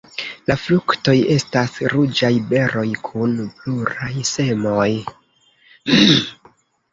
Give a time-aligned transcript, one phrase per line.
[0.51, 4.89] La fruktoj estas ruĝaj beroj kun pluraj semoj.